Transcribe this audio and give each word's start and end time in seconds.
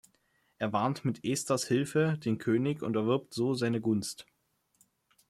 Er 0.57 0.73
warnt 0.73 1.05
mit 1.05 1.23
Esters 1.23 1.67
Hilfe 1.67 2.17
den 2.25 2.39
König 2.39 2.81
und 2.81 2.95
erwirbt 2.95 3.35
so 3.35 3.53
seine 3.53 3.81
Gunst. 3.81 4.25